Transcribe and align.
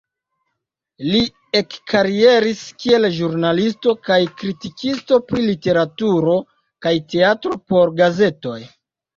Li 1.07 1.19
ekkarieris 1.59 2.63
kiel 2.83 3.05
ĵurnalisto 3.17 3.93
kaj 4.09 4.17
kritikisto 4.41 5.21
pri 5.29 5.45
literaturo 5.51 6.39
kaj 6.87 6.95
teatro 7.15 7.61
por 7.71 7.97
gazetoj. 8.03 8.59